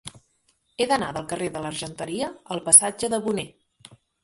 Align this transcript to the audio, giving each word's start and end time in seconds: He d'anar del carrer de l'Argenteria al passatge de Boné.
He 0.83 0.87
d'anar 0.91 1.09
del 1.17 1.27
carrer 1.33 1.51
de 1.59 1.61
l'Argenteria 1.67 2.31
al 2.57 2.65
passatge 2.71 3.13
de 3.17 3.23
Boné. 3.29 3.47